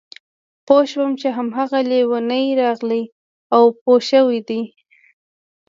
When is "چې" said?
1.21-1.27